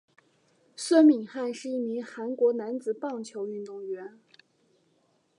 [0.75, 4.17] 孙敏汉是一名韩国男子棒球运动员。